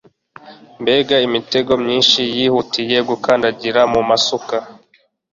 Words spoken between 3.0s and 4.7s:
gukandagira mu masuka